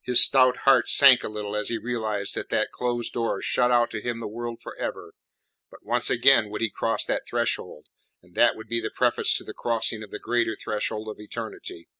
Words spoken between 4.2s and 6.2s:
the world for ever; but once